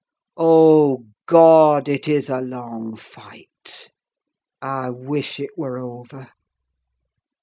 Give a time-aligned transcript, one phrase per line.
[0.37, 1.87] O God!
[1.87, 3.91] It is a long fight;
[4.59, 6.29] I wish it were over!"